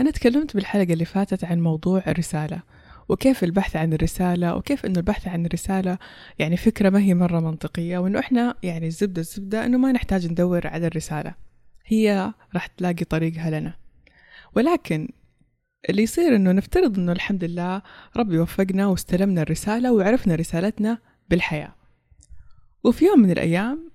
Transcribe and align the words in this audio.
أنا 0.00 0.10
تكلمت 0.10 0.54
بالحلقة 0.54 0.92
اللي 0.92 1.04
فاتت 1.04 1.44
عن 1.44 1.60
موضوع 1.60 2.02
الرسالة 2.06 2.62
وكيف 3.08 3.44
البحث 3.44 3.76
عن 3.76 3.92
الرسالة 3.92 4.56
وكيف 4.56 4.86
إنه 4.86 4.98
البحث 4.98 5.28
عن 5.28 5.46
الرسالة 5.46 5.98
يعني 6.38 6.56
فكرة 6.56 6.90
ما 6.90 6.98
هي 6.98 7.14
مرة 7.14 7.40
منطقية 7.40 7.98
وإنه 7.98 8.18
إحنا 8.18 8.54
يعني 8.62 8.86
الزبدة 8.86 9.20
الزبدة 9.20 9.66
إنه 9.66 9.78
ما 9.78 9.92
نحتاج 9.92 10.26
ندور 10.26 10.66
على 10.66 10.86
الرسالة. 10.86 11.34
هي 11.86 12.32
راح 12.54 12.66
تلاقي 12.66 13.04
طريقها 13.04 13.50
لنا. 13.60 13.74
ولكن 14.56 15.08
اللي 15.90 16.02
يصير 16.02 16.36
إنه 16.36 16.52
نفترض 16.52 16.98
إنه 16.98 17.12
الحمد 17.12 17.44
لله 17.44 17.82
ربي 18.16 18.38
وفقنا 18.38 18.86
واستلمنا 18.86 19.42
الرسالة 19.42 19.92
وعرفنا 19.92 20.34
رسالتنا 20.34 20.98
بالحياة. 21.30 21.74
وفي 22.84 23.04
يوم 23.04 23.20
من 23.20 23.30
الأيام 23.30 23.90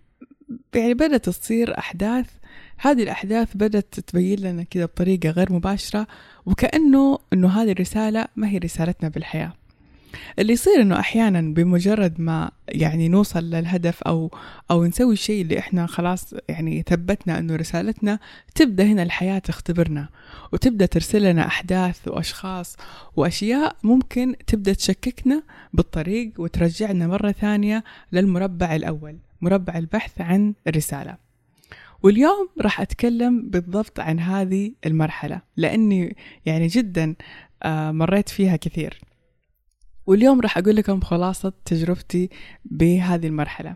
يعني 0.75 0.93
بدأت 0.93 1.29
تصير 1.29 1.77
أحداث 1.77 2.29
هذه 2.77 3.03
الأحداث 3.03 3.47
بدأت 3.55 3.99
تبين 3.99 4.39
لنا 4.39 4.63
كذا 4.63 4.85
بطريقة 4.85 5.29
غير 5.29 5.53
مباشرة 5.53 6.07
وكأنه 6.45 7.19
أنه 7.33 7.47
هذه 7.47 7.71
الرسالة 7.71 8.25
ما 8.35 8.49
هي 8.49 8.57
رسالتنا 8.57 9.09
بالحياة. 9.09 9.53
اللي 10.39 10.53
يصير 10.53 10.81
إنه 10.81 10.99
أحيانا 10.99 11.41
بمجرد 11.41 12.21
ما 12.21 12.51
يعني 12.69 13.07
نوصل 13.07 13.43
للهدف 13.43 14.03
أو 14.03 14.31
أو 14.71 14.85
نسوي 14.85 15.13
الشيء 15.13 15.41
اللي 15.41 15.59
إحنا 15.59 15.85
خلاص 15.85 16.33
يعني 16.49 16.83
ثبتنا 16.89 17.39
إنه 17.39 17.55
رسالتنا 17.55 18.19
تبدأ 18.55 18.83
هنا 18.83 19.03
الحياة 19.03 19.39
تختبرنا 19.39 20.09
وتبدأ 20.53 20.85
ترسل 20.85 21.23
لنا 21.31 21.47
أحداث 21.47 22.07
وأشخاص 22.07 22.77
وأشياء 23.15 23.75
ممكن 23.83 24.35
تبدأ 24.47 24.73
تشككنا 24.73 25.43
بالطريق 25.73 26.31
وترجعنا 26.37 27.07
مرة 27.07 27.31
ثانية 27.31 27.83
للمربع 28.11 28.75
الأول 28.75 29.17
مربع 29.41 29.77
البحث 29.77 30.21
عن 30.21 30.53
الرساله 30.67 31.26
واليوم 32.03 32.49
راح 32.61 32.81
أتكلم 32.81 33.49
بالضبط 33.49 33.99
عن 33.99 34.19
هذه 34.19 34.73
المرحلة 34.85 35.41
لأني 35.57 36.15
يعني 36.45 36.67
جدا 36.67 37.15
آه، 37.63 37.91
مريت 37.91 38.29
فيها 38.29 38.55
كثير. 38.55 38.99
واليوم 40.05 40.41
راح 40.41 40.57
أقول 40.57 40.75
لكم 40.75 41.01
خلاصة 41.01 41.53
تجربتي 41.65 42.29
بهذه 42.65 43.27
المرحلة. 43.27 43.75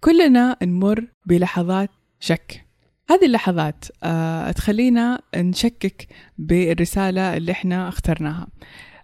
كلنا 0.00 0.56
نمر 0.62 1.06
بلحظات 1.26 1.90
شك. 2.20 2.64
هذه 3.10 3.26
اللحظات 3.26 3.84
آه، 4.02 4.50
تخلينا 4.50 5.20
نشكك 5.36 6.06
بالرسالة 6.38 7.36
اللي 7.36 7.52
إحنا 7.52 7.88
اخترناها. 7.88 8.48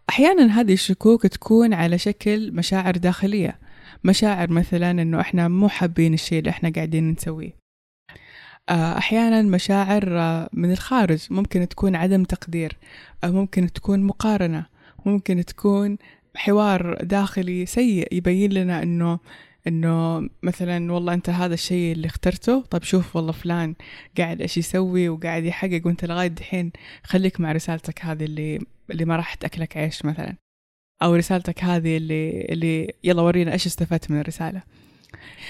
أحيانا 0.09 0.61
هذه 0.61 0.73
الشكوك 0.73 1.27
تكون 1.27 1.75
على 1.75 1.99
شكل 1.99 2.53
مشاعر 2.53 2.97
داخلية. 2.97 3.59
مشاعر 4.05 4.51
مثلا 4.51 4.91
إنه 4.91 5.21
إحنا 5.21 5.49
مو 5.49 5.69
حابين 5.69 6.15
الشيء 6.15 6.39
اللي 6.39 6.51
إحنا 6.51 6.73
قاعدين 6.77 7.11
نسويه. 7.11 7.61
آه، 8.69 8.99
أحيانا 8.99 9.43
مشاعر 9.43 10.19
آه، 10.19 10.51
من 10.53 10.73
الخارج. 10.73 11.27
ممكن 11.31 11.69
تكون 11.69 11.97
عدم 11.97 12.25
تقدير 12.25 12.77
ممكن 13.25 13.73
تكون 13.73 14.03
مقارنة 14.03 14.67
ممكن 15.07 15.45
تكون 15.45 15.99
حوار 16.37 16.99
داخلي 17.03 17.67
سيء 17.67 18.15
يبين 18.15 18.53
لنا 18.53 18.83
إنه 18.83 19.19
إنه 19.67 20.29
مثلا 20.43 20.93
والله 20.93 21.15
أنت 21.15 21.31
هذا 21.31 21.55
الشيء 21.55 21.93
اللي 21.93 22.07
اخترته 22.07 22.61
طيب 22.61 22.83
شوف 22.83 23.17
والله 23.17 23.33
فلان 23.33 23.75
قاعد 24.19 24.41
إيش 24.41 24.59
يسوي 24.59 25.09
وقاعد 25.09 25.45
يحقق 25.45 25.81
وأنت 25.85 26.05
لغاية 26.05 26.29
دحين 26.29 26.73
خليك 27.05 27.41
مع 27.41 27.53
رسالتك 27.53 28.05
هذه 28.05 28.25
اللي 28.25 28.59
اللي 28.91 29.05
ما 29.05 29.17
راح 29.17 29.35
تأكلك 29.35 29.77
عيش 29.77 30.05
مثلا. 30.05 30.37
أو 31.03 31.15
رسالتك 31.15 31.65
هذه 31.65 31.97
اللي 31.97 32.41
اللي 32.41 32.95
يلا 33.05 33.23
ورينا 33.23 33.53
إيش 33.53 33.67
استفدت 33.67 34.11
من 34.11 34.21
الرسالة. 34.21 34.63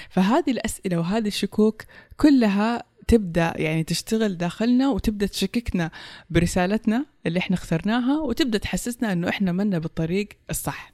فهذه 0.09 0.51
الأسئلة 0.51 0.97
وهذه 0.97 1.27
الشكوك 1.27 1.83
كلها 2.17 2.83
تبدأ 3.07 3.53
يعني 3.55 3.83
تشتغل 3.83 4.37
داخلنا 4.37 4.89
وتبدأ 4.89 5.25
تشككنا 5.25 5.91
برسالتنا 6.29 7.05
اللي 7.25 7.39
إحنا 7.39 7.55
اخترناها 7.55 8.21
وتبدأ 8.21 8.57
تحسسنا 8.57 9.13
إنه 9.13 9.29
إحنا 9.29 9.51
منا 9.51 9.79
بالطريق 9.79 10.27
الصح. 10.49 10.93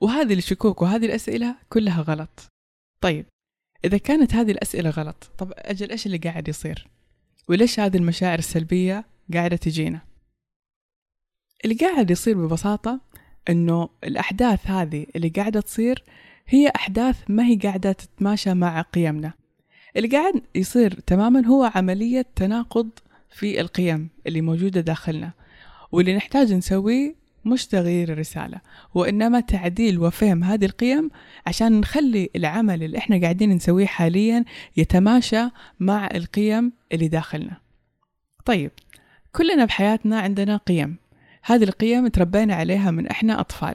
وهذه 0.00 0.34
الشكوك 0.34 0.82
وهذه 0.82 1.06
الأسئلة 1.06 1.56
كلها 1.68 2.02
غلط. 2.02 2.48
طيب 3.00 3.26
إذا 3.84 3.98
كانت 3.98 4.34
هذه 4.34 4.50
الأسئلة 4.50 4.90
غلط 4.90 5.30
طب 5.38 5.52
أجل 5.56 5.90
إيش 5.90 6.06
اللي 6.06 6.18
قاعد 6.18 6.48
يصير؟ 6.48 6.86
وليش 7.48 7.80
هذه 7.80 7.96
المشاعر 7.96 8.38
السلبية 8.38 9.04
قاعدة 9.34 9.56
تجينا؟ 9.56 10.00
اللي 11.64 11.74
قاعد 11.74 12.10
يصير 12.10 12.46
ببساطة 12.46 13.00
إنه 13.48 13.88
الأحداث 14.04 14.66
هذه 14.66 15.06
اللي 15.16 15.28
قاعدة 15.28 15.60
تصير 15.60 16.04
هي 16.46 16.72
أحداث 16.76 17.16
ما 17.28 17.46
هي 17.46 17.56
قاعدة 17.56 17.92
تتماشى 17.92 18.54
مع 18.54 18.80
قيمنا. 18.80 19.32
اللي 19.96 20.08
قاعد 20.08 20.42
يصير 20.54 21.00
تماما 21.06 21.46
هو 21.46 21.70
عملية 21.74 22.26
تناقض 22.36 22.90
في 23.30 23.60
القيم 23.60 24.08
اللي 24.26 24.40
موجودة 24.40 24.80
داخلنا 24.80 25.32
واللي 25.92 26.16
نحتاج 26.16 26.52
نسويه 26.52 27.14
مش 27.44 27.66
تغيير 27.66 28.12
الرسالة 28.12 28.60
وإنما 28.94 29.40
تعديل 29.40 29.98
وفهم 29.98 30.44
هذه 30.44 30.64
القيم 30.64 31.10
عشان 31.46 31.80
نخلي 31.80 32.30
العمل 32.36 32.82
اللي 32.82 32.98
إحنا 32.98 33.20
قاعدين 33.20 33.50
نسويه 33.50 33.86
حاليا 33.86 34.44
يتماشى 34.76 35.48
مع 35.80 36.08
القيم 36.14 36.72
اللي 36.92 37.08
داخلنا. 37.08 37.56
طيب 38.44 38.70
كلنا 39.32 39.64
بحياتنا 39.64 40.20
عندنا 40.20 40.56
قيم. 40.56 40.96
هذه 41.42 41.64
القيم 41.64 42.06
تربينا 42.08 42.54
عليها 42.54 42.90
من 42.90 43.06
إحنا 43.06 43.40
أطفال. 43.40 43.74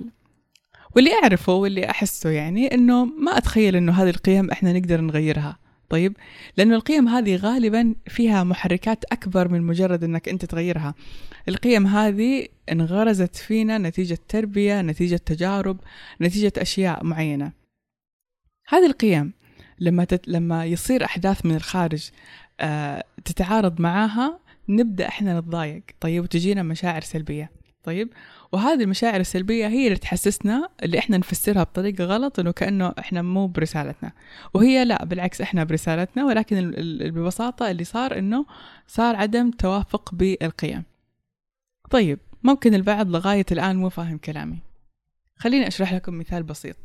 واللي 0.95 1.11
أعرفه 1.23 1.53
واللي 1.53 1.89
أحسه 1.89 2.29
يعني 2.29 2.73
إنه 2.73 3.05
ما 3.05 3.37
أتخيل 3.37 3.75
إنه 3.75 3.91
هذه 3.91 4.09
القيم 4.09 4.51
إحنا 4.51 4.73
نقدر 4.73 5.01
نغيرها. 5.01 5.57
طيب؟ 5.91 6.17
لأنه 6.57 6.75
القيم 6.75 7.07
هذه 7.07 7.35
غالبا 7.35 7.95
فيها 8.07 8.43
محركات 8.43 9.03
أكبر 9.11 9.47
من 9.47 9.61
مجرد 9.61 10.03
أنك 10.03 10.29
أنت 10.29 10.45
تغيرها. 10.45 10.95
القيم 11.49 11.87
هذه 11.87 12.47
انغرزت 12.71 13.35
فينا 13.35 13.77
نتيجة 13.77 14.17
تربية 14.27 14.81
نتيجة 14.81 15.15
تجارب 15.15 15.79
نتيجة 16.21 16.53
أشياء 16.57 17.03
معينة. 17.03 17.51
هذه 18.67 18.85
القيم 18.85 19.33
لما 19.79 20.03
تت... 20.03 20.27
لما 20.27 20.65
يصير 20.65 21.05
أحداث 21.05 21.45
من 21.45 21.55
الخارج 21.55 22.09
آه 22.59 23.03
تتعارض 23.25 23.81
معاها 23.81 24.39
نبدأ 24.69 25.07
إحنا 25.07 25.39
نتضايق. 25.39 25.83
طيب؟ 25.99 26.23
وتجينا 26.23 26.63
مشاعر 26.63 27.01
سلبية. 27.01 27.51
طيب؟ 27.83 28.13
وهذه 28.51 28.83
المشاعر 28.83 29.19
السلبية 29.19 29.67
هي 29.67 29.87
اللي 29.87 29.97
تحسسنا 29.97 30.69
اللي 30.83 30.99
إحنا 30.99 31.17
نفسرها 31.17 31.63
بطريقة 31.63 32.03
غلط 32.03 32.39
إنه 32.39 32.51
كأنه 32.51 32.93
إحنا 32.99 33.21
مو 33.21 33.47
برسالتنا. 33.47 34.11
وهي 34.53 34.85
لا 34.85 35.05
بالعكس 35.05 35.41
إحنا 35.41 35.63
برسالتنا 35.63 36.25
ولكن 36.25 36.71
ببساطة 37.01 37.71
اللي 37.71 37.83
صار 37.83 38.17
إنه 38.17 38.45
صار 38.87 39.15
عدم 39.15 39.51
توافق 39.51 40.15
بالقيم. 40.15 40.83
طيب 41.89 42.19
ممكن 42.43 42.73
البعض 42.73 43.09
لغاية 43.09 43.45
الآن 43.51 43.75
مو 43.75 43.89
فاهم 43.89 44.17
كلامي. 44.17 44.59
خليني 45.35 45.67
أشرح 45.67 45.93
لكم 45.93 46.19
مثال 46.19 46.43
بسيط. 46.43 46.77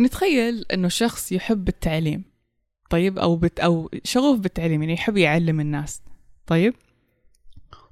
نتخيل 0.00 0.64
أنه 0.74 0.88
شخص 0.88 1.32
يحب 1.32 1.68
التعليم 1.68 2.24
طيب؟ 2.90 3.18
أو 3.18 3.36
بت 3.36 3.60
أو 3.60 3.90
شغوف 4.04 4.40
بالتعليم 4.40 4.82
يعني 4.82 4.94
يحب 4.94 5.16
يعلم 5.16 5.60
الناس 5.60 6.02
طيب؟ 6.46 6.74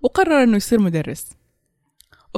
وقرر 0.02 0.43
أنه 0.43 0.56
يصير 0.56 0.81
مدرس. 0.81 1.38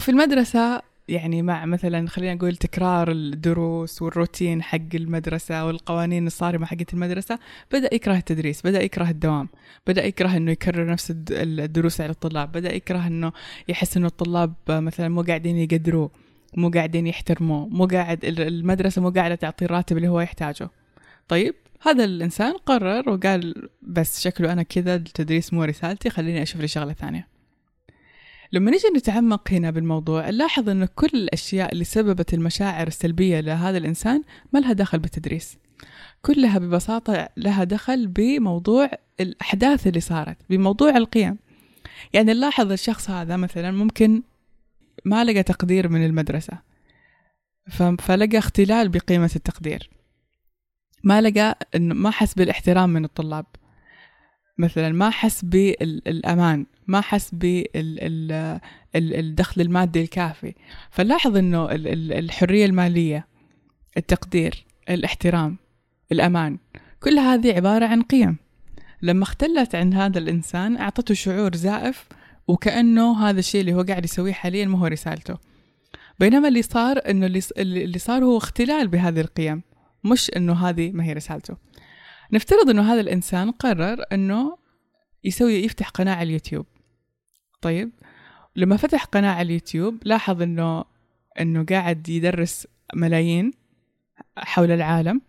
وفي 0.00 0.08
المدرسة 0.08 0.82
يعني 1.08 1.42
مع 1.42 1.66
مثلا 1.66 2.08
خلينا 2.08 2.34
نقول 2.34 2.56
تكرار 2.56 3.10
الدروس 3.10 4.02
والروتين 4.02 4.62
حق 4.62 4.94
المدرسة 4.94 5.64
والقوانين 5.64 6.26
الصارمة 6.26 6.66
حقت 6.66 6.94
المدرسة 6.94 7.38
بدأ 7.72 7.94
يكره 7.94 8.16
التدريس 8.16 8.62
بدأ 8.62 8.82
يكره 8.82 9.10
الدوام 9.10 9.48
بدأ 9.86 10.04
يكره 10.04 10.36
إنه 10.36 10.50
يكرر 10.50 10.86
نفس 10.86 11.14
الدروس 11.30 12.00
على 12.00 12.10
الطلاب 12.10 12.52
بدأ 12.52 12.74
يكره 12.74 13.06
إنه 13.06 13.32
يحس 13.68 13.96
إنه 13.96 14.06
الطلاب 14.06 14.54
مثلا 14.68 15.08
مو 15.08 15.22
قاعدين 15.22 15.56
يقدروه 15.56 16.10
مو 16.56 16.70
قاعدين 16.70 17.06
يحترموه 17.06 17.68
مو 17.68 17.86
قاعد 17.86 18.24
المدرسة 18.24 19.02
مو 19.02 19.10
قاعدة 19.10 19.34
تعطيه 19.34 19.66
الراتب 19.66 19.96
اللي 19.96 20.08
هو 20.08 20.20
يحتاجه. 20.20 20.70
طيب 21.28 21.54
هذا 21.82 22.04
الإنسان 22.04 22.52
قرر 22.52 23.10
وقال 23.10 23.68
بس 23.82 24.20
شكله 24.20 24.52
أنا 24.52 24.62
كذا 24.62 24.94
التدريس 24.94 25.52
مو 25.52 25.64
رسالتي 25.64 26.10
خليني 26.10 26.42
أشوف 26.42 26.60
لي 26.60 26.68
شغلة 26.68 26.92
ثانية. 26.92 27.29
لما 28.52 28.70
نجي 28.70 28.88
نتعمق 28.96 29.50
هنا 29.50 29.70
بالموضوع 29.70 30.30
نلاحظ 30.30 30.68
أن 30.68 30.84
كل 30.84 31.10
الأشياء 31.14 31.72
اللي 31.72 31.84
سببت 31.84 32.34
المشاعر 32.34 32.86
السلبية 32.86 33.40
لهذا 33.40 33.78
الإنسان 33.78 34.22
ما 34.52 34.58
لها 34.58 34.72
دخل 34.72 34.98
بالتدريس. 34.98 35.58
كلها 36.22 36.58
ببساطة 36.58 37.28
لها 37.36 37.64
دخل 37.64 38.06
بموضوع 38.06 38.90
الأحداث 39.20 39.86
اللي 39.86 40.00
صارت 40.00 40.36
بموضوع 40.50 40.96
القيم. 40.96 41.38
يعني 42.12 42.32
نلاحظ 42.32 42.72
الشخص 42.72 43.10
هذا 43.10 43.36
مثلا 43.36 43.70
ممكن 43.70 44.22
ما 45.04 45.24
لقى 45.24 45.42
تقدير 45.42 45.88
من 45.88 46.04
المدرسة 46.04 46.58
فلقى 47.98 48.38
اختلال 48.38 48.88
بقيمة 48.88 49.30
التقدير. 49.36 49.90
ما 51.04 51.20
لقى 51.20 51.58
ما 51.76 52.10
حس 52.10 52.34
بالإحترام 52.34 52.90
من 52.90 53.04
الطلاب. 53.04 53.46
مثلا 54.60 54.88
ما 54.88 55.10
حس 55.10 55.44
بالأمان 55.44 56.66
ما 56.86 57.00
حس 57.00 57.30
بالدخل 58.94 59.60
المادي 59.60 60.02
الكافي. 60.02 60.54
فنلاحظ 60.90 61.36
إنه 61.36 61.68
الحرية 61.70 62.66
المالية 62.66 63.26
التقدير 63.96 64.64
الاحترام 64.90 65.56
الأمان 66.12 66.58
كل 67.00 67.18
هذه 67.18 67.52
عبارة 67.52 67.86
عن 67.86 68.02
قيم. 68.02 68.36
لما 69.02 69.22
اختلت 69.22 69.74
عن 69.74 69.94
هذا 69.94 70.18
الإنسان 70.18 70.76
أعطته 70.76 71.14
شعور 71.14 71.56
زائف 71.56 72.08
وكأنه 72.48 73.28
هذا 73.28 73.38
الشيء 73.38 73.60
اللي 73.60 73.74
هو 73.74 73.82
قاعد 73.82 74.04
يسويه 74.04 74.32
حاليا 74.32 74.64
ما 74.66 74.78
هو 74.78 74.86
رسالته. 74.86 75.36
بينما 76.20 76.48
اللي 76.48 76.62
صار 76.62 77.00
إنه 77.10 77.26
اللي 77.56 77.98
صار 77.98 78.24
هو 78.24 78.36
اختلال 78.36 78.88
بهذه 78.88 79.20
القيم 79.20 79.62
مش 80.04 80.30
إنه 80.36 80.52
هذه 80.68 80.90
ما 80.92 81.04
هي 81.04 81.12
رسالته. 81.12 81.56
نفترض 82.32 82.70
إنه 82.70 82.92
هذا 82.92 83.00
الإنسان 83.00 83.50
قرر 83.50 84.04
إنه 84.12 84.58
يسوي 85.24 85.54
يفتح 85.54 85.88
قناة 85.88 86.14
على 86.14 86.22
اليوتيوب. 86.22 86.66
طيب 87.60 87.90
لما 88.56 88.76
فتح 88.76 89.04
قناة 89.04 89.30
على 89.30 89.46
اليوتيوب 89.46 89.98
لاحظ 90.04 90.42
إنه 90.42 90.84
إنه 91.40 91.64
قاعد 91.64 92.08
يدرس 92.08 92.66
ملايين 92.94 93.52
حول 94.36 94.70
العالم. 94.70 95.20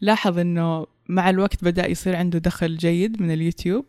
لاحظ 0.00 0.38
إنه 0.38 0.86
مع 1.08 1.30
الوقت 1.30 1.64
بدأ 1.64 1.86
يصير 1.86 2.16
عنده 2.16 2.38
دخل 2.38 2.76
جيد 2.76 3.22
من 3.22 3.30
اليوتيوب. 3.30 3.86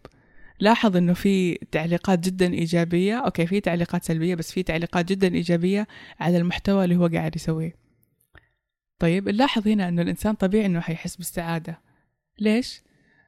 لاحظ 0.60 0.98
إنه 0.98 1.14
في 1.14 1.56
تعليقات 1.56 2.20
جدا 2.20 2.54
إيجابية. 2.54 3.16
أوكي 3.16 3.48
في 3.48 3.60
تعليقات 3.60 4.04
سلبية 4.04 4.36
بس 4.36 4.52
في 4.52 4.64
تعليقات 4.64 5.06
جدا 5.06 5.34
إيجابية 5.34 5.88
على 6.20 6.38
المحتوى 6.38 6.84
اللي 6.84 6.96
هو 6.96 7.08
قاعد 7.08 7.36
يسويه. 7.36 7.76
طيب 9.00 9.30
نلاحظ 9.30 9.68
هنا 9.68 9.90
إنه 9.90 10.02
الإنسان 10.02 10.36
طبيعي 10.36 10.66
إنه 10.66 10.80
حيحس 10.80 11.16
بالسعاده 11.16 11.89
ليش؟ 12.42 12.82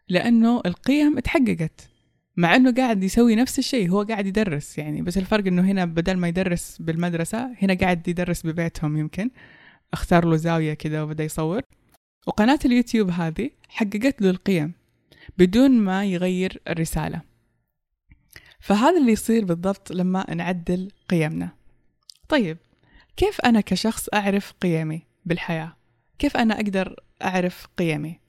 لأنه 0.09 0.61
القيم 0.65 1.17
اتحققت. 1.17 1.89
مع 2.37 2.55
إنه 2.55 2.73
قاعد 2.73 3.03
يسوي 3.03 3.35
نفس 3.35 3.59
الشيء 3.59 3.89
هو 3.89 4.01
قاعد 4.01 4.27
يدرس 4.27 4.77
يعني. 4.77 5.01
بس 5.01 5.17
الفرق 5.17 5.47
إنه 5.47 5.61
هنا 5.61 5.85
بدل 5.85 6.17
ما 6.17 6.27
يدرس 6.27 6.77
بالمدرسة 6.79 7.55
هنا 7.61 7.73
قاعد 7.73 8.07
يدرس 8.07 8.45
ببيتهم 8.45 8.97
يمكن. 8.97 9.31
اختار 9.93 10.25
له 10.25 10.35
زاوية 10.35 10.73
كده 10.73 11.03
وبدأ 11.03 11.23
يصور. 11.23 11.61
وقناة 12.27 12.59
اليوتيوب 12.65 13.09
هذه 13.09 13.49
حققت 13.69 14.21
له 14.21 14.29
القيم 14.29 14.73
بدون 15.37 15.71
ما 15.71 16.05
يغير 16.05 16.61
الرسالة. 16.67 17.21
فهذا 18.59 18.97
اللي 18.97 19.11
يصير 19.11 19.45
بالضبط 19.45 19.91
لما 19.91 20.33
نعدل 20.33 20.91
قيمنا. 21.09 21.49
طيب 22.29 22.57
كيف 23.17 23.41
أنا 23.41 23.61
كشخص 23.61 24.09
أعرف 24.13 24.51
قيمي 24.51 25.01
بالحياة؟ 25.25 25.77
كيف 26.19 26.37
أنا 26.37 26.55
أقدر 26.55 26.95
أعرف 27.23 27.67
قيمي؟ 27.77 28.19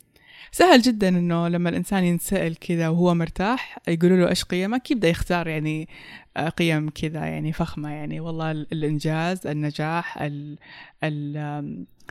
سهل 0.50 0.82
جدا 0.82 1.08
إنه 1.08 1.48
لما 1.48 1.68
الإنسان 1.70 2.04
ينسأل 2.04 2.58
كذا 2.58 2.88
وهو 2.88 3.14
مرتاح 3.14 3.78
يقولوا 3.88 4.16
له 4.16 4.28
إيش 4.28 4.44
قيمك؟ 4.44 4.90
يبدأ 4.90 5.08
يختار 5.08 5.48
يعني 5.48 5.88
آه، 6.36 6.48
قيم 6.48 6.90
كذا 6.90 7.26
يعني 7.26 7.52
فخمة 7.52 7.90
يعني. 7.90 8.20
والله 8.20 8.50
الإنجاز 8.50 9.46
النجاح 9.46 10.22
ال 10.22 10.58
ال 11.04 11.36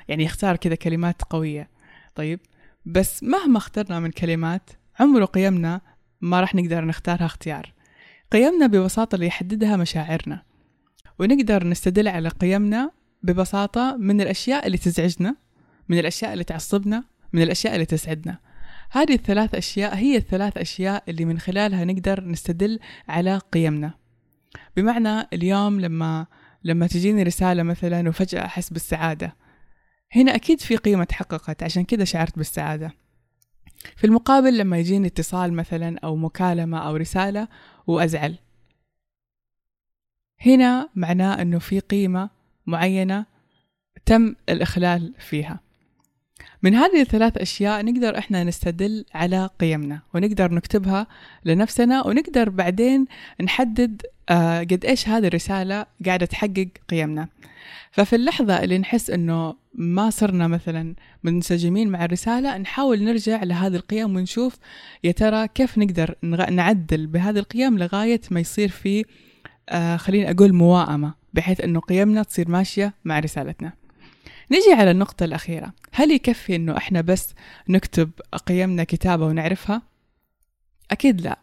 يعني 0.07 0.23
يختار 0.23 0.55
كذا 0.55 0.75
كلمات 0.75 1.21
قوية. 1.21 1.69
طيب 2.15 2.39
بس 2.85 3.23
مهما 3.23 3.57
اخترنا 3.57 3.99
من 3.99 4.11
كلمات 4.11 4.69
عمره 4.99 5.25
قيمنا 5.25 5.81
ما 6.21 6.39
راح 6.39 6.55
نقدر 6.55 6.85
نختارها 6.85 7.25
اختيار. 7.25 7.73
قيمنا 8.31 8.67
ببساطة 8.67 9.15
اللي 9.15 9.27
يحددها 9.27 9.75
مشاعرنا. 9.75 10.43
ونقدر 11.19 11.67
نستدل 11.67 12.07
على 12.07 12.29
قيمنا 12.29 12.91
ببساطة 13.23 13.97
من 13.97 14.21
الأشياء 14.21 14.67
اللي 14.67 14.77
تزعجنا 14.77 15.35
من 15.89 15.99
الأشياء 15.99 16.33
اللي 16.33 16.43
تعصبنا 16.43 17.03
من 17.33 17.41
الأشياء 17.41 17.73
اللي 17.73 17.85
تسعدنا. 17.85 18.39
هذه 18.91 19.13
الثلاث 19.13 19.55
أشياء 19.55 19.95
هي 19.95 20.17
الثلاث 20.17 20.57
أشياء 20.57 21.03
اللي 21.07 21.25
من 21.25 21.39
خلالها 21.39 21.85
نقدر 21.85 22.23
نستدل 22.23 22.79
على 23.07 23.37
قيمنا. 23.37 23.93
بمعنى 24.77 25.27
اليوم 25.33 25.79
لما 25.79 26.27
لما 26.63 26.87
تجيني 26.87 27.23
رسالة 27.23 27.63
مثلا 27.63 28.09
وفجأة 28.09 28.45
أحس 28.45 28.69
بالسعادة. 28.69 29.35
هنا 30.15 30.35
أكيد 30.35 30.61
في 30.61 30.75
قيمة 30.75 31.03
تحققت 31.03 31.63
عشان 31.63 31.83
كذا 31.83 32.03
شعرت 32.03 32.37
بالسعادة. 32.37 32.93
في 33.95 34.07
المقابل 34.07 34.57
لما 34.57 34.77
يجيني 34.77 35.07
اتصال 35.07 35.53
مثلا 35.53 35.99
أو 36.03 36.15
مكالمة 36.15 36.77
أو 36.77 36.95
رسالة 36.95 37.47
وأزعل. 37.87 38.37
هنا 40.45 40.89
معناه 40.95 41.41
أنه 41.41 41.59
في 41.59 41.79
قيمة 41.79 42.29
معينة 42.67 43.25
تم 44.05 44.35
الإخلال 44.49 45.13
فيها. 45.19 45.59
من 46.63 46.75
هذه 46.75 47.01
الثلاث 47.01 47.37
أشياء 47.37 47.85
نقدر 47.85 48.17
إحنا 48.17 48.43
نستدل 48.43 49.05
على 49.13 49.49
قيمنا 49.59 49.99
ونقدر 50.13 50.53
نكتبها 50.53 51.07
لنفسنا 51.45 52.07
ونقدر 52.07 52.49
بعدين 52.49 53.05
نحدد 53.41 54.01
آه، 54.29 54.59
قد 54.59 54.85
إيش 54.85 55.09
هذه 55.09 55.27
الرسالة 55.27 55.85
قاعدة 56.05 56.25
تحقق 56.25 56.67
قيمنا. 56.89 57.27
ففي 57.91 58.15
اللحظة 58.15 58.63
اللي 58.63 58.77
نحس 58.77 59.09
إنه 59.09 59.55
ما 59.73 60.09
صرنا 60.09 60.47
مثلا 60.47 60.95
منسجمين 61.23 61.89
مع 61.89 62.05
الرسالة 62.05 62.57
نحاول 62.57 63.03
نرجع 63.03 63.43
لهذه 63.43 63.75
القيم 63.75 64.15
ونشوف 64.15 64.57
يا 65.03 65.11
ترى 65.11 65.47
كيف 65.47 65.77
نقدر 65.77 66.15
نعدل 66.51 67.07
بهذه 67.07 67.39
القيم 67.39 67.77
لغاية 67.77 68.21
ما 68.31 68.39
يصير 68.39 68.69
في 68.69 69.05
آه 69.69 69.97
خليني 69.97 70.31
أقول 70.31 70.53
موائمة 70.53 71.13
بحيث 71.33 71.61
أنه 71.61 71.79
قيمنا 71.79 72.23
تصير 72.23 72.49
ماشية 72.49 72.93
مع 73.05 73.19
رسالتنا. 73.19 73.73
نجي 74.51 74.73
على 74.73 74.91
النقطة 74.91 75.23
الأخيرة. 75.23 75.73
هل 75.91 76.11
يكفي 76.11 76.55
أنه 76.55 76.77
إحنا 76.77 77.01
بس 77.01 77.33
نكتب 77.69 78.11
قيمنا 78.47 78.83
كتابة 78.83 79.25
ونعرفها؟ 79.25 79.81
أكيد 80.91 81.21
لا. 81.21 81.39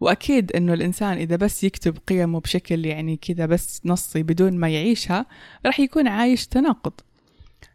وأكيد 0.00 0.52
إنه 0.52 0.74
الإنسان 0.74 1.16
إذا 1.16 1.36
بس 1.36 1.64
يكتب 1.64 1.98
قيمه 2.08 2.40
بشكل 2.40 2.86
يعني 2.86 3.16
كذا 3.16 3.46
بس 3.46 3.80
نصي 3.84 4.22
بدون 4.22 4.52
ما 4.52 4.68
يعيشها 4.68 5.26
راح 5.66 5.80
يكون 5.80 6.08
عايش 6.08 6.46
تناقض. 6.46 6.92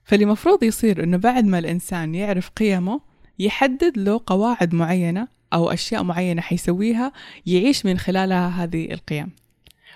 فاللي 0.03 0.25
مفروض 0.25 0.63
يصير 0.63 1.03
إنه 1.03 1.17
بعد 1.17 1.45
ما 1.45 1.59
الإنسان 1.59 2.15
يعرف 2.15 2.49
قيمه 2.49 3.01
يحدد 3.39 3.97
له 3.97 4.21
قواعد 4.25 4.73
معينة 4.73 5.27
أو 5.53 5.71
أشياء 5.71 6.03
معينة 6.03 6.42
حيسويها 6.42 7.11
يعيش 7.45 7.85
من 7.85 7.97
خلالها 7.97 8.47
هذه 8.47 8.94
القيم. 8.94 9.31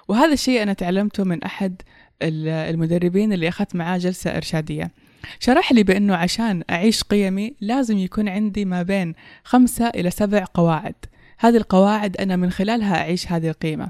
وهذا 0.08 0.34
الشيء 0.34 0.64
أنا 0.64 0.74
تعلمته 0.74 1.24
من 1.24 1.44
أحد 1.44 1.82
المدربين 2.22 3.34
اللي 3.34 3.48
أخذت 3.48 3.76
معاه 3.76 3.98
جلسة 3.98 4.38
إرشادية. 4.38 4.92
شرح 5.40 5.72
لي 5.72 5.84
بأنه 5.84 6.16
عشان 6.16 6.64
أعيش 6.70 7.04
قيمي 7.04 7.56
لازم 7.62 7.98
يكون 7.98 8.30
عندي 8.30 8.66
ما 8.66 8.84
بين 8.84 9.14
خمسة 9.44 9.88
إلى 9.88 10.10
سبع 10.10 10.46
قواعد. 10.54 10.96
هذه 11.40 11.58
القواعد 11.58 12.18
أنا 12.18 12.36
من 12.36 12.52
خلالها 12.52 12.96
أعيش 12.96 13.32
هذه 13.32 13.50
القيمة. 13.50 13.90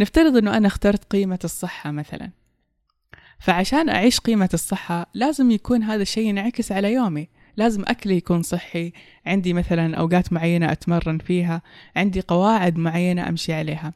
نفترض 0.00 0.36
أنه 0.36 0.56
أنا 0.56 0.66
اخترت 0.66 1.04
قيمة 1.04 1.38
الصحة 1.44 1.90
مثلا. 1.90 2.30
فعشان 3.38 3.88
أعيش 3.88 4.20
قيمة 4.20 4.48
الصحة 4.54 5.10
لازم 5.14 5.50
يكون 5.50 5.82
هذا 5.82 6.02
الشيء 6.02 6.28
ينعكس 6.28 6.72
على 6.72 6.92
يومي. 6.92 7.28
لازم 7.56 7.82
أكلي 7.88 8.16
يكون 8.16 8.42
صحي 8.42 8.92
عندي 9.26 9.52
مثلا 9.52 9.96
أوقات 9.96 10.32
معينة 10.32 10.72
أتمرن 10.72 11.18
فيها 11.18 11.62
عندي 11.96 12.20
قواعد 12.20 12.76
معينة 12.76 13.28
أمشي 13.28 13.52
عليها. 13.52 13.92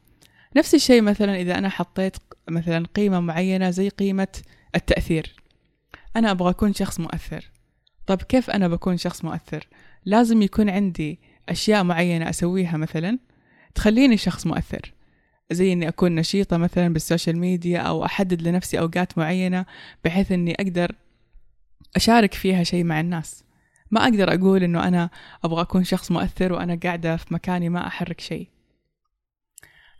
نفس 0.57 0.75
الشيء 0.75 1.01
مثلا 1.01 1.41
إذا 1.41 1.57
أنا 1.57 1.69
حطيت 1.69 2.17
مثلا 2.49 2.87
قيمة 2.95 3.19
معينة 3.19 3.69
زي 3.69 3.89
قيمة 3.89 4.27
التأثير. 4.75 5.35
أنا 6.15 6.31
أبغى 6.31 6.49
أكون 6.49 6.73
شخص 6.73 6.99
مؤثر. 6.99 7.51
طب 8.07 8.21
كيف 8.21 8.49
أنا 8.49 8.67
بكون 8.67 8.97
شخص 8.97 9.25
مؤثر؟ 9.25 9.67
لازم 10.05 10.41
يكون 10.41 10.69
عندي 10.69 11.19
أشياء 11.49 11.83
معينة 11.83 12.29
أسويها 12.29 12.77
مثلا 12.77 13.19
تخليني 13.75 14.17
شخص 14.17 14.47
مؤثر. 14.47 14.93
زي 15.51 15.73
إني 15.73 15.87
أكون 15.87 16.15
نشيطة 16.15 16.57
مثلا 16.57 16.93
بالسوشيال 16.93 17.37
ميديا 17.37 17.79
أو 17.79 18.05
أحدد 18.05 18.41
لنفسي 18.41 18.79
أوقات 18.79 19.17
معينة 19.17 19.65
بحيث 20.05 20.31
إني 20.31 20.55
أقدر 20.59 20.91
أشارك 21.95 22.33
فيها 22.33 22.63
شيء 22.63 22.83
مع 22.83 22.99
الناس. 22.99 23.43
ما 23.91 24.03
أقدر 24.03 24.33
أقول 24.33 24.63
إنه 24.63 24.87
أنا 24.87 25.09
أبغى 25.43 25.61
أكون 25.61 25.83
شخص 25.83 26.11
مؤثر 26.11 26.53
وأنا 26.53 26.79
قاعدة 26.83 27.15
في 27.17 27.33
مكاني 27.33 27.69
ما 27.69 27.87
أحرك 27.87 28.21
شيء. 28.21 28.47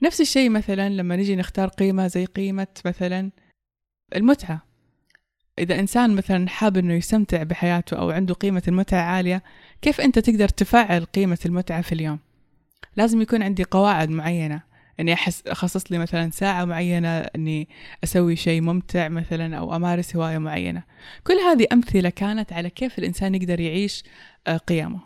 نفس 0.06 0.22
الشيء 0.22 0.50
مثلا 0.50 0.90
لما 0.90 1.16
نجي 1.16 1.36
نختار 1.36 1.68
قيمة 1.68 2.08
زي 2.08 2.26
قيمة 2.26 2.68
مثلا 2.86 3.32
المتعة. 4.16 4.66
إذا 5.60 5.80
إنسان 5.80 6.16
مثلا 6.16 6.50
حاب 6.50 6.78
إنه 6.78 6.94
يستمتع 6.94 7.44
بحياته 7.44 7.98
أو 7.98 8.12
عنده 8.12 8.34
قيمة 8.34 8.64
المتعة 8.68 9.02
عالية 9.02 9.44
كيف 9.82 10.02
أنت 10.02 10.20
تقدر 10.20 10.50
تفعل 10.50 11.06
قيمة 11.06 11.38
المتعة 11.46 11.82
في 11.82 11.92
اليوم؟ 11.92 12.20
لازم 12.96 13.22
يكون 13.22 13.44
عندي 13.44 13.64
قواعد 13.64 14.10
معينة. 14.10 14.62
إني 15.00 15.14
أحس 15.14 15.44
أخصص 15.48 15.92
لي 15.92 15.98
مثلا 15.98 16.30
ساعة 16.30 16.66
معينة 16.66 17.20
إني 17.20 17.68
أسوي 18.04 18.36
شيء 18.36 18.62
ممتع 18.62 19.08
مثلا 19.08 19.58
أو 19.58 19.76
أمارس 19.76 20.16
هواية 20.16 20.38
معينة. 20.38 20.84
كل 21.24 21.34
هذه 21.34 21.68
أمثلة 21.74 22.10
كانت 22.10 22.54
على 22.54 22.70
كيف 22.70 23.00
الإنسان 23.00 23.36
يقدر 23.36 23.60
يعيش 23.60 24.04
آه، 24.48 24.58
قيمه. 24.58 25.00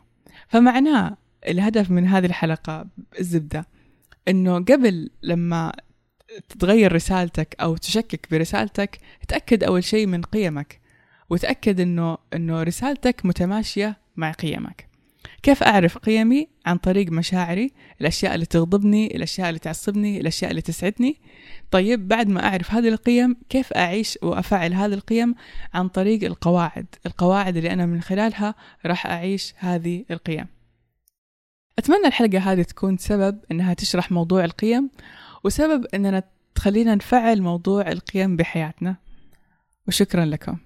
فمعناه 0.47 1.17
الهدف 1.47 1.91
من 1.91 2.07
هذه 2.07 2.25
الحلقة 2.25 2.87
الزبدة 3.19 3.65
إنه 4.29 4.55
قبل 4.55 5.09
لما 5.23 5.73
تتغير 6.49 6.93
رسالتك 6.93 7.55
أو 7.61 7.77
تشكك 7.77 8.27
برسالتك 8.31 8.99
تأكد 9.27 9.63
أول 9.63 9.83
شيء 9.83 10.07
من 10.07 10.21
قيمك 10.21 10.79
وتأكد 11.29 11.79
إنه 11.79 12.17
إنه 12.33 12.63
رسالتك 12.63 13.25
متماشية 13.25 13.97
مع 14.15 14.31
قيمك. 14.31 14.89
كيف 15.43 15.63
أعرف 15.63 15.97
قيمي؟ 15.97 16.47
عن 16.65 16.77
طريق 16.77 17.11
مشاعري 17.11 17.71
الأشياء 18.01 18.35
اللي 18.35 18.45
تغضبني 18.45 19.15
الأشياء 19.15 19.49
اللي 19.49 19.59
تعصبني 19.59 20.21
الأشياء 20.21 20.51
اللي 20.51 20.61
تسعدني. 20.61 21.17
طيب 21.71 22.07
بعد 22.07 22.29
ما 22.29 22.45
أعرف 22.45 22.71
هذه 22.71 22.87
القيم 22.87 23.35
كيف 23.49 23.73
أعيش 23.73 24.17
وأفعل 24.21 24.73
هذه 24.73 24.93
القيم؟ 24.93 25.35
عن 25.73 25.87
طريق 25.87 26.23
القواعد. 26.23 26.85
القواعد 27.05 27.57
اللي 27.57 27.73
أنا 27.73 27.85
من 27.85 28.01
خلالها 28.01 28.55
راح 28.85 29.07
أعيش 29.07 29.53
هذه 29.57 30.05
القيم. 30.11 30.58
أتمنى 31.79 32.07
الحلقة 32.07 32.39
هذه 32.39 32.61
تكون 32.61 32.97
سبب 32.97 33.39
أنها 33.51 33.73
تشرح 33.73 34.11
موضوع 34.11 34.45
القيم 34.45 34.89
وسبب 35.43 35.85
أننا 35.93 36.23
تخلينا 36.55 36.95
نفعل 36.95 37.41
موضوع 37.41 37.91
القيم 37.91 38.35
بحياتنا. 38.35 38.95
وشكرا 39.87 40.25
لكم. 40.25 40.57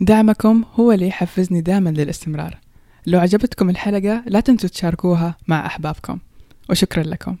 دعمكم 0.00 0.64
هو 0.74 0.92
اللي 0.92 1.06
يحفزني 1.06 1.60
دائما 1.60 1.90
للاستمرار. 1.90 2.60
لو 3.06 3.18
عجبتكم 3.18 3.70
الحلقة 3.70 4.22
لا 4.26 4.40
تنسوا 4.40 4.68
تشاركوها 4.68 5.36
مع 5.48 5.66
أحبابكم. 5.66 6.18
وشكرا 6.70 7.02
لكم. 7.02 7.36